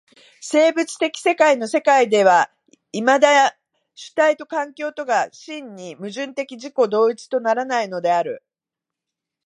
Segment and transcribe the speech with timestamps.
[0.39, 2.49] 生物的生命の世界では
[2.91, 3.55] いまだ
[3.93, 8.43] 主体と環境とが真に矛盾的自己同一とならないのである。